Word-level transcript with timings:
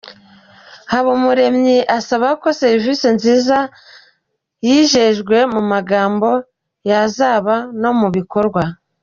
Habumuremyi 0.91 1.77
asaba 1.97 2.27
ko 2.41 2.47
serivisi 2.61 3.07
nziza 3.17 3.57
yijejwe 4.67 5.37
mu 5.53 5.61
magambo 5.71 6.29
yazaba 6.89 7.55
no 7.81 7.91
mu 7.99 8.07
bikorwa. 8.15 8.63